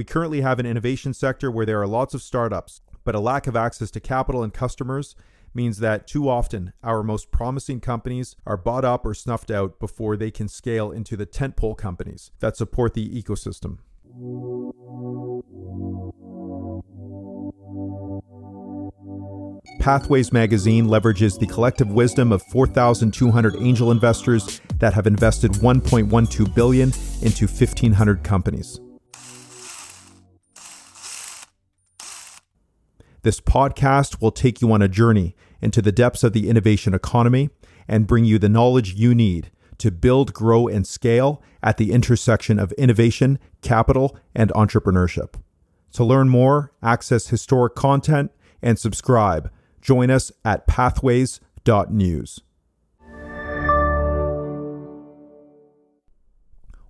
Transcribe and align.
We 0.00 0.04
currently 0.04 0.40
have 0.40 0.58
an 0.58 0.64
innovation 0.64 1.12
sector 1.12 1.50
where 1.50 1.66
there 1.66 1.82
are 1.82 1.86
lots 1.86 2.14
of 2.14 2.22
startups, 2.22 2.80
but 3.04 3.14
a 3.14 3.20
lack 3.20 3.46
of 3.46 3.54
access 3.54 3.90
to 3.90 4.00
capital 4.00 4.42
and 4.42 4.50
customers 4.50 5.14
means 5.52 5.80
that 5.80 6.06
too 6.06 6.26
often 6.26 6.72
our 6.82 7.02
most 7.02 7.30
promising 7.30 7.80
companies 7.80 8.34
are 8.46 8.56
bought 8.56 8.82
up 8.82 9.04
or 9.04 9.12
snuffed 9.12 9.50
out 9.50 9.78
before 9.78 10.16
they 10.16 10.30
can 10.30 10.48
scale 10.48 10.90
into 10.90 11.18
the 11.18 11.26
tentpole 11.26 11.76
companies 11.76 12.30
that 12.38 12.56
support 12.56 12.94
the 12.94 13.10
ecosystem. 13.10 13.80
Pathways 19.80 20.32
magazine 20.32 20.86
leverages 20.86 21.38
the 21.38 21.46
collective 21.46 21.90
wisdom 21.90 22.32
of 22.32 22.42
4,200 22.44 23.56
angel 23.56 23.90
investors 23.90 24.62
that 24.78 24.94
have 24.94 25.06
invested 25.06 25.52
1.12 25.52 26.54
billion 26.54 26.90
into 27.20 27.46
1,500 27.46 28.24
companies. 28.24 28.80
This 33.22 33.40
podcast 33.40 34.22
will 34.22 34.32
take 34.32 34.62
you 34.62 34.72
on 34.72 34.80
a 34.80 34.88
journey 34.88 35.36
into 35.60 35.82
the 35.82 35.92
depths 35.92 36.24
of 36.24 36.32
the 36.32 36.48
innovation 36.48 36.94
economy 36.94 37.50
and 37.86 38.06
bring 38.06 38.24
you 38.24 38.38
the 38.38 38.48
knowledge 38.48 38.94
you 38.94 39.14
need 39.14 39.50
to 39.76 39.90
build, 39.90 40.32
grow, 40.32 40.68
and 40.68 40.86
scale 40.86 41.42
at 41.62 41.76
the 41.76 41.92
intersection 41.92 42.58
of 42.58 42.72
innovation, 42.72 43.38
capital, 43.60 44.16
and 44.34 44.50
entrepreneurship. 44.52 45.34
To 45.92 46.04
learn 46.04 46.30
more, 46.30 46.72
access 46.82 47.28
historic 47.28 47.74
content, 47.74 48.30
and 48.62 48.78
subscribe, 48.78 49.50
join 49.82 50.10
us 50.10 50.32
at 50.44 50.66
pathways.news. 50.66 52.40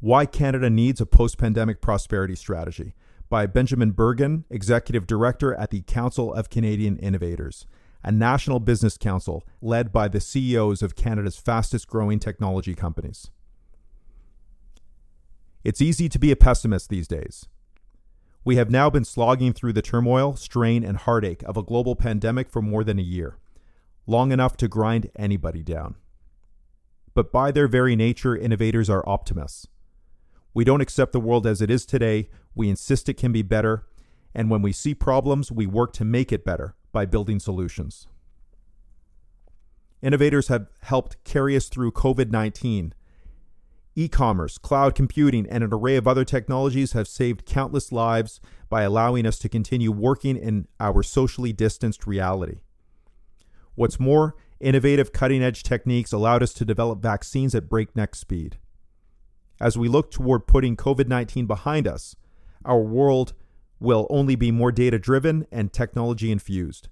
Why 0.00 0.26
Canada 0.26 0.68
Needs 0.68 1.00
a 1.00 1.06
Post 1.06 1.38
Pandemic 1.38 1.80
Prosperity 1.80 2.34
Strategy 2.34 2.94
by 3.28 3.46
Benjamin 3.46 3.92
Bergen, 3.92 4.44
Executive 4.50 5.06
Director 5.06 5.54
at 5.54 5.70
the 5.70 5.82
Council 5.82 6.32
of 6.32 6.50
Canadian 6.50 6.96
Innovators, 6.98 7.66
a 8.02 8.12
national 8.12 8.60
business 8.60 8.98
council 8.98 9.44
led 9.62 9.92
by 9.92 10.08
the 10.08 10.20
CEOs 10.20 10.82
of 10.82 10.94
Canada's 10.94 11.36
fastest 11.36 11.88
growing 11.88 12.18
technology 12.18 12.74
companies. 12.74 13.30
It's 15.64 15.80
easy 15.80 16.10
to 16.10 16.18
be 16.18 16.30
a 16.30 16.36
pessimist 16.36 16.90
these 16.90 17.08
days. 17.08 17.46
We 18.44 18.56
have 18.56 18.70
now 18.70 18.90
been 18.90 19.06
slogging 19.06 19.54
through 19.54 19.72
the 19.72 19.80
turmoil, 19.80 20.36
strain, 20.36 20.84
and 20.84 20.98
heartache 20.98 21.42
of 21.44 21.56
a 21.56 21.62
global 21.62 21.96
pandemic 21.96 22.50
for 22.50 22.60
more 22.60 22.84
than 22.84 22.98
a 22.98 23.02
year, 23.02 23.38
long 24.06 24.32
enough 24.32 24.58
to 24.58 24.68
grind 24.68 25.10
anybody 25.16 25.62
down. 25.62 25.94
But 27.14 27.32
by 27.32 27.50
their 27.50 27.68
very 27.68 27.96
nature, 27.96 28.36
innovators 28.36 28.90
are 28.90 29.08
optimists. 29.08 29.66
We 30.54 30.64
don't 30.64 30.80
accept 30.80 31.12
the 31.12 31.20
world 31.20 31.46
as 31.46 31.60
it 31.60 31.70
is 31.70 31.84
today, 31.84 32.28
we 32.54 32.70
insist 32.70 33.08
it 33.08 33.14
can 33.14 33.32
be 33.32 33.42
better, 33.42 33.86
and 34.32 34.48
when 34.48 34.62
we 34.62 34.72
see 34.72 34.94
problems, 34.94 35.50
we 35.50 35.66
work 35.66 35.92
to 35.94 36.04
make 36.04 36.32
it 36.32 36.44
better 36.44 36.76
by 36.92 37.06
building 37.06 37.40
solutions. 37.40 38.06
Innovators 40.00 40.48
have 40.48 40.68
helped 40.82 41.22
carry 41.24 41.56
us 41.56 41.68
through 41.68 41.92
COVID 41.92 42.30
19. 42.30 42.94
E 43.96 44.08
commerce, 44.08 44.58
cloud 44.58 44.94
computing, 44.94 45.46
and 45.48 45.62
an 45.62 45.70
array 45.72 45.96
of 45.96 46.08
other 46.08 46.24
technologies 46.24 46.92
have 46.92 47.06
saved 47.06 47.46
countless 47.46 47.92
lives 47.92 48.40
by 48.68 48.82
allowing 48.82 49.24
us 49.24 49.38
to 49.38 49.48
continue 49.48 49.92
working 49.92 50.36
in 50.36 50.66
our 50.80 51.02
socially 51.02 51.52
distanced 51.52 52.06
reality. 52.06 52.58
What's 53.76 54.00
more, 54.00 54.34
innovative 54.60 55.12
cutting 55.12 55.42
edge 55.42 55.62
techniques 55.62 56.12
allowed 56.12 56.42
us 56.42 56.52
to 56.54 56.64
develop 56.64 57.00
vaccines 57.00 57.54
at 57.54 57.68
breakneck 57.68 58.14
speed. 58.14 58.58
As 59.60 59.78
we 59.78 59.88
look 59.88 60.10
toward 60.10 60.46
putting 60.46 60.76
COVID 60.76 61.08
19 61.08 61.46
behind 61.46 61.86
us, 61.86 62.16
our 62.64 62.80
world 62.80 63.34
will 63.80 64.06
only 64.10 64.36
be 64.36 64.50
more 64.50 64.72
data 64.72 64.98
driven 64.98 65.46
and 65.52 65.72
technology 65.72 66.30
infused. 66.32 66.88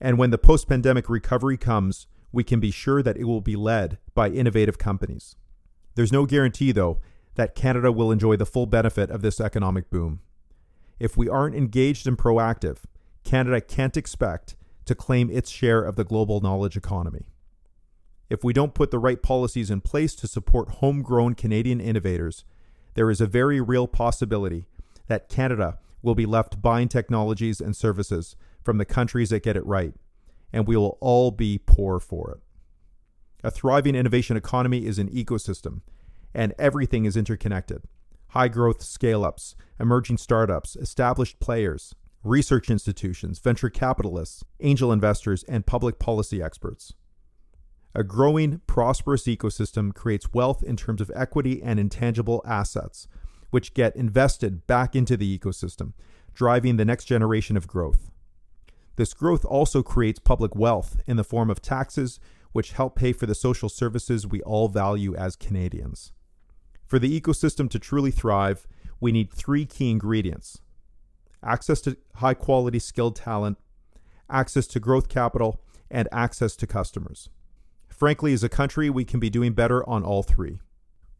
And 0.00 0.18
when 0.18 0.30
the 0.30 0.38
post 0.38 0.68
pandemic 0.68 1.08
recovery 1.08 1.56
comes, 1.56 2.06
we 2.30 2.44
can 2.44 2.60
be 2.60 2.70
sure 2.70 3.02
that 3.02 3.16
it 3.16 3.24
will 3.24 3.40
be 3.40 3.56
led 3.56 3.98
by 4.14 4.28
innovative 4.28 4.78
companies. 4.78 5.34
There's 5.94 6.12
no 6.12 6.26
guarantee, 6.26 6.72
though, 6.72 7.00
that 7.34 7.54
Canada 7.54 7.90
will 7.90 8.12
enjoy 8.12 8.36
the 8.36 8.46
full 8.46 8.66
benefit 8.66 9.10
of 9.10 9.22
this 9.22 9.40
economic 9.40 9.90
boom. 9.90 10.20
If 11.00 11.16
we 11.16 11.28
aren't 11.28 11.54
engaged 11.54 12.06
and 12.06 12.18
proactive, 12.18 12.78
Canada 13.24 13.60
can't 13.60 13.96
expect 13.96 14.56
to 14.84 14.94
claim 14.94 15.30
its 15.30 15.50
share 15.50 15.82
of 15.82 15.96
the 15.96 16.04
global 16.04 16.40
knowledge 16.40 16.76
economy. 16.76 17.26
If 18.30 18.44
we 18.44 18.52
don't 18.52 18.74
put 18.74 18.90
the 18.90 18.98
right 18.98 19.22
policies 19.22 19.70
in 19.70 19.80
place 19.80 20.14
to 20.16 20.28
support 20.28 20.76
homegrown 20.76 21.34
Canadian 21.34 21.80
innovators, 21.80 22.44
there 22.94 23.10
is 23.10 23.20
a 23.20 23.26
very 23.26 23.60
real 23.60 23.86
possibility 23.86 24.66
that 25.06 25.28
Canada 25.28 25.78
will 26.02 26.14
be 26.14 26.26
left 26.26 26.60
buying 26.60 26.88
technologies 26.88 27.60
and 27.60 27.74
services 27.74 28.36
from 28.62 28.78
the 28.78 28.84
countries 28.84 29.30
that 29.30 29.42
get 29.42 29.56
it 29.56 29.64
right, 29.64 29.94
and 30.52 30.66
we 30.66 30.76
will 30.76 30.98
all 31.00 31.30
be 31.30 31.58
poor 31.58 31.98
for 31.98 32.32
it. 32.32 32.40
A 33.42 33.50
thriving 33.50 33.94
innovation 33.94 34.36
economy 34.36 34.84
is 34.84 34.98
an 34.98 35.08
ecosystem, 35.10 35.80
and 36.34 36.54
everything 36.58 37.06
is 37.06 37.16
interconnected. 37.16 37.82
High 38.28 38.48
growth 38.48 38.82
scale 38.82 39.24
ups, 39.24 39.56
emerging 39.80 40.18
startups, 40.18 40.76
established 40.76 41.40
players, 41.40 41.94
research 42.22 42.68
institutions, 42.68 43.38
venture 43.38 43.70
capitalists, 43.70 44.44
angel 44.60 44.92
investors, 44.92 45.44
and 45.44 45.64
public 45.64 45.98
policy 45.98 46.42
experts. 46.42 46.92
A 47.98 48.04
growing, 48.04 48.60
prosperous 48.68 49.24
ecosystem 49.24 49.92
creates 49.92 50.32
wealth 50.32 50.62
in 50.62 50.76
terms 50.76 51.00
of 51.00 51.10
equity 51.16 51.60
and 51.60 51.80
intangible 51.80 52.40
assets, 52.46 53.08
which 53.50 53.74
get 53.74 53.96
invested 53.96 54.68
back 54.68 54.94
into 54.94 55.16
the 55.16 55.36
ecosystem, 55.36 55.94
driving 56.32 56.76
the 56.76 56.84
next 56.84 57.06
generation 57.06 57.56
of 57.56 57.66
growth. 57.66 58.12
This 58.94 59.12
growth 59.12 59.44
also 59.44 59.82
creates 59.82 60.20
public 60.20 60.54
wealth 60.54 61.00
in 61.08 61.16
the 61.16 61.24
form 61.24 61.50
of 61.50 61.60
taxes, 61.60 62.20
which 62.52 62.70
help 62.70 62.94
pay 62.94 63.12
for 63.12 63.26
the 63.26 63.34
social 63.34 63.68
services 63.68 64.28
we 64.28 64.42
all 64.42 64.68
value 64.68 65.16
as 65.16 65.34
Canadians. 65.34 66.12
For 66.86 67.00
the 67.00 67.20
ecosystem 67.20 67.68
to 67.68 67.80
truly 67.80 68.12
thrive, 68.12 68.68
we 69.00 69.10
need 69.10 69.32
three 69.32 69.66
key 69.66 69.90
ingredients 69.90 70.60
access 71.42 71.80
to 71.80 71.96
high 72.14 72.34
quality 72.34 72.78
skilled 72.78 73.16
talent, 73.16 73.58
access 74.30 74.68
to 74.68 74.78
growth 74.78 75.08
capital, 75.08 75.60
and 75.90 76.06
access 76.12 76.54
to 76.54 76.66
customers. 76.68 77.28
Frankly, 77.98 78.32
as 78.32 78.44
a 78.44 78.48
country, 78.48 78.88
we 78.88 79.04
can 79.04 79.18
be 79.18 79.28
doing 79.28 79.54
better 79.54 79.86
on 79.88 80.04
all 80.04 80.22
three. 80.22 80.60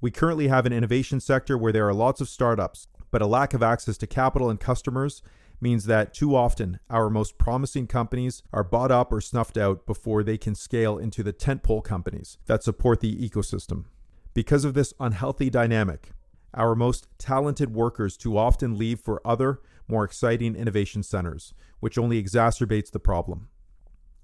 We 0.00 0.12
currently 0.12 0.46
have 0.46 0.66
an 0.66 0.72
innovation 0.72 1.18
sector 1.18 1.58
where 1.58 1.72
there 1.72 1.88
are 1.88 1.92
lots 1.92 2.20
of 2.20 2.28
startups, 2.28 2.86
but 3.10 3.20
a 3.20 3.26
lack 3.26 3.54
of 3.54 3.60
access 3.60 3.98
to 3.98 4.06
capital 4.06 4.48
and 4.48 4.60
customers 4.60 5.20
means 5.60 5.86
that 5.86 6.14
too 6.14 6.36
often 6.36 6.78
our 6.88 7.10
most 7.10 7.38
promising 7.38 7.88
companies 7.88 8.44
are 8.52 8.62
bought 8.62 8.92
up 8.92 9.12
or 9.12 9.20
snuffed 9.20 9.58
out 9.58 9.84
before 9.84 10.22
they 10.22 10.38
can 10.38 10.54
scale 10.54 10.96
into 10.96 11.24
the 11.24 11.32
tentpole 11.32 11.82
companies 11.82 12.38
that 12.46 12.62
support 12.62 13.00
the 13.00 13.16
ecosystem. 13.16 13.86
Because 14.32 14.64
of 14.64 14.74
this 14.74 14.94
unhealthy 15.00 15.50
dynamic, 15.50 16.12
our 16.54 16.76
most 16.76 17.08
talented 17.18 17.74
workers 17.74 18.16
too 18.16 18.38
often 18.38 18.78
leave 18.78 19.00
for 19.00 19.20
other, 19.24 19.60
more 19.88 20.04
exciting 20.04 20.54
innovation 20.54 21.02
centers, 21.02 21.52
which 21.80 21.98
only 21.98 22.22
exacerbates 22.22 22.92
the 22.92 23.00
problem. 23.00 23.48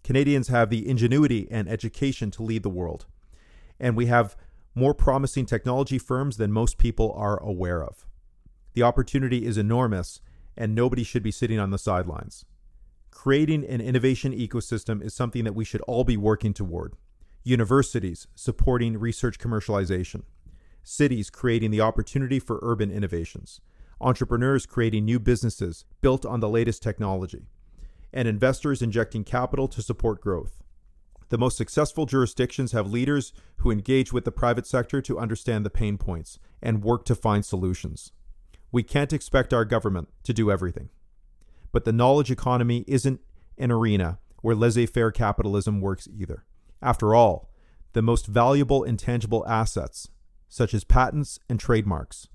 Canadians 0.06 0.46
have 0.46 0.70
the 0.70 0.88
ingenuity 0.88 1.48
and 1.50 1.68
education 1.68 2.30
to 2.30 2.44
lead 2.44 2.62
the 2.62 2.68
world, 2.68 3.06
and 3.80 3.96
we 3.96 4.06
have 4.06 4.36
more 4.72 4.94
promising 4.94 5.44
technology 5.44 5.98
firms 5.98 6.36
than 6.36 6.52
most 6.52 6.78
people 6.78 7.12
are 7.16 7.42
aware 7.42 7.82
of. 7.82 8.06
The 8.74 8.84
opportunity 8.84 9.44
is 9.44 9.58
enormous, 9.58 10.20
and 10.56 10.76
nobody 10.76 11.02
should 11.02 11.24
be 11.24 11.32
sitting 11.32 11.58
on 11.58 11.70
the 11.70 11.76
sidelines. 11.76 12.44
Creating 13.10 13.64
an 13.64 13.80
innovation 13.80 14.32
ecosystem 14.32 15.02
is 15.02 15.12
something 15.12 15.42
that 15.42 15.56
we 15.56 15.64
should 15.64 15.80
all 15.88 16.04
be 16.04 16.16
working 16.16 16.54
toward. 16.54 16.94
Universities 17.42 18.28
supporting 18.36 19.00
research 19.00 19.40
commercialization, 19.40 20.22
cities 20.84 21.30
creating 21.30 21.72
the 21.72 21.80
opportunity 21.80 22.38
for 22.38 22.60
urban 22.62 22.92
innovations, 22.92 23.60
entrepreneurs 24.00 24.66
creating 24.66 25.04
new 25.04 25.18
businesses 25.18 25.84
built 26.00 26.24
on 26.24 26.38
the 26.38 26.48
latest 26.48 26.80
technology, 26.80 27.48
and 28.16 28.26
investors 28.26 28.80
injecting 28.80 29.22
capital 29.24 29.68
to 29.68 29.82
support 29.82 30.22
growth. 30.22 30.62
The 31.28 31.36
most 31.36 31.58
successful 31.58 32.06
jurisdictions 32.06 32.72
have 32.72 32.90
leaders 32.90 33.34
who 33.56 33.70
engage 33.70 34.10
with 34.10 34.24
the 34.24 34.32
private 34.32 34.66
sector 34.66 35.02
to 35.02 35.18
understand 35.18 35.66
the 35.66 35.70
pain 35.70 35.98
points 35.98 36.38
and 36.62 36.82
work 36.82 37.04
to 37.04 37.14
find 37.14 37.44
solutions. 37.44 38.12
We 38.72 38.82
can't 38.82 39.12
expect 39.12 39.52
our 39.52 39.66
government 39.66 40.08
to 40.22 40.32
do 40.32 40.50
everything. 40.50 40.88
But 41.72 41.84
the 41.84 41.92
knowledge 41.92 42.30
economy 42.30 42.84
isn't 42.88 43.20
an 43.58 43.70
arena 43.70 44.18
where 44.40 44.56
laissez 44.56 44.86
faire 44.86 45.10
capitalism 45.10 45.82
works 45.82 46.08
either. 46.08 46.46
After 46.80 47.14
all, 47.14 47.50
the 47.92 48.00
most 48.00 48.26
valuable 48.26 48.82
intangible 48.82 49.46
assets, 49.46 50.08
such 50.48 50.72
as 50.72 50.84
patents 50.84 51.38
and 51.50 51.60
trademarks, 51.60 52.28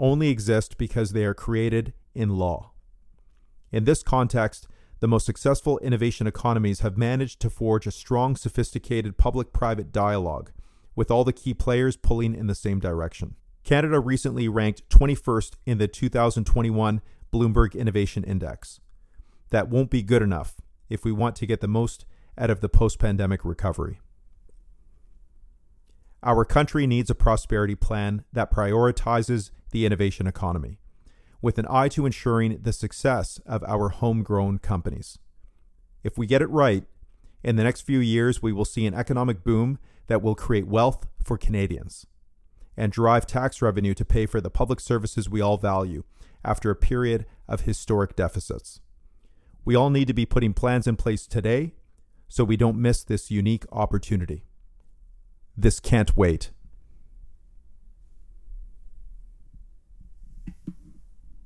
only 0.00 0.30
exist 0.30 0.78
because 0.78 1.12
they 1.12 1.24
are 1.24 1.34
created 1.34 1.92
in 2.12 2.30
law. 2.30 2.72
In 3.70 3.84
this 3.84 4.02
context, 4.02 4.66
the 5.02 5.08
most 5.08 5.26
successful 5.26 5.80
innovation 5.80 6.28
economies 6.28 6.78
have 6.78 6.96
managed 6.96 7.40
to 7.40 7.50
forge 7.50 7.88
a 7.88 7.90
strong, 7.90 8.36
sophisticated 8.36 9.18
public 9.18 9.52
private 9.52 9.90
dialogue, 9.90 10.52
with 10.94 11.10
all 11.10 11.24
the 11.24 11.32
key 11.32 11.52
players 11.52 11.96
pulling 11.96 12.36
in 12.36 12.46
the 12.46 12.54
same 12.54 12.78
direction. 12.78 13.34
Canada 13.64 13.98
recently 13.98 14.46
ranked 14.46 14.88
21st 14.90 15.54
in 15.66 15.78
the 15.78 15.88
2021 15.88 17.00
Bloomberg 17.32 17.74
Innovation 17.74 18.22
Index. 18.22 18.78
That 19.50 19.68
won't 19.68 19.90
be 19.90 20.04
good 20.04 20.22
enough 20.22 20.60
if 20.88 21.04
we 21.04 21.10
want 21.10 21.34
to 21.34 21.46
get 21.46 21.60
the 21.60 21.66
most 21.66 22.04
out 22.38 22.50
of 22.50 22.60
the 22.60 22.68
post 22.68 23.00
pandemic 23.00 23.44
recovery. 23.44 23.98
Our 26.22 26.44
country 26.44 26.86
needs 26.86 27.10
a 27.10 27.16
prosperity 27.16 27.74
plan 27.74 28.22
that 28.32 28.52
prioritizes 28.52 29.50
the 29.72 29.84
innovation 29.84 30.28
economy, 30.28 30.78
with 31.42 31.58
an 31.58 31.66
eye 31.68 31.88
to 31.88 32.06
ensuring 32.06 32.60
the 32.62 32.72
success 32.72 33.40
of 33.44 33.62
our 33.64 33.90
homegrown 33.90 34.58
companies. 34.58 35.18
If 36.02 36.16
we 36.16 36.26
get 36.26 36.40
it 36.40 36.50
right, 36.50 36.84
in 37.44 37.56
the 37.56 37.64
next 37.64 37.82
few 37.82 37.98
years, 37.98 38.40
we 38.40 38.52
will 38.52 38.64
see 38.64 38.86
an 38.86 38.94
economic 38.94 39.42
boom 39.42 39.78
that 40.06 40.22
will 40.22 40.36
create 40.36 40.66
wealth 40.66 41.06
for 41.22 41.36
Canadians 41.36 42.06
and 42.76 42.92
drive 42.92 43.26
tax 43.26 43.60
revenue 43.60 43.94
to 43.94 44.04
pay 44.04 44.24
for 44.24 44.40
the 44.40 44.50
public 44.50 44.80
services 44.80 45.28
we 45.28 45.40
all 45.40 45.58
value 45.58 46.04
after 46.44 46.70
a 46.70 46.76
period 46.76 47.26
of 47.48 47.62
historic 47.62 48.16
deficits. 48.16 48.80
We 49.64 49.74
all 49.74 49.90
need 49.90 50.08
to 50.08 50.14
be 50.14 50.26
putting 50.26 50.54
plans 50.54 50.86
in 50.86 50.96
place 50.96 51.26
today 51.26 51.74
so 52.28 52.44
we 52.44 52.56
don't 52.56 52.80
miss 52.80 53.02
this 53.02 53.30
unique 53.30 53.64
opportunity. 53.70 54.44
This 55.56 55.80
can't 55.80 56.16
wait. 56.16 56.50